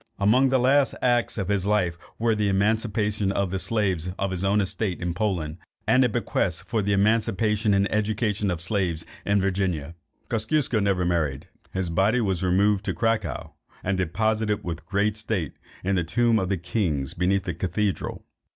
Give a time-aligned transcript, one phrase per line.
[0.17, 4.43] Among the last acts of his life, were the emancipation of the slaves on his
[4.43, 9.39] own estate in Poland, and a bequest for the emancipation and education of slaves in
[9.39, 9.93] Virginia.
[10.27, 11.49] Kosciusko was never married.
[11.71, 13.53] His body was removed to Cracow,
[13.83, 15.53] and deposited with great state
[15.83, 18.25] in the tomb of the kings beneath the cathedral.